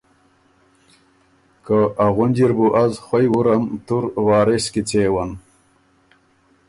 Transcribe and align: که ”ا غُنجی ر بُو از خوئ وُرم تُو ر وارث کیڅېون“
که 1.65 1.77
”ا 2.05 2.07
غُنجی 2.15 2.45
ر 2.49 2.51
بُو 2.57 2.67
از 2.83 2.93
خوئ 3.05 3.25
وُرم 3.33 3.63
تُو 3.85 3.95
ر 4.01 4.03
وارث 4.27 4.65
کیڅېون“ 4.73 5.31